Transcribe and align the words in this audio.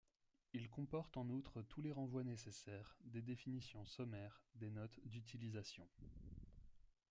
Il 0.53 0.67
comporte 0.67 1.15
en 1.15 1.29
outre 1.29 1.61
tous 1.61 1.83
les 1.83 1.91
renvois 1.91 2.23
nécessaires, 2.23 2.97
des 3.03 3.21
définitions 3.21 3.85
sommaires, 3.85 4.41
des 4.55 4.71
notes 4.71 4.99
d'utilisation. 5.05 5.87